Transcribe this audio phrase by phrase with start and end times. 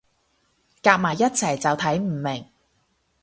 [0.81, 2.47] 夾埋一齊就睇唔明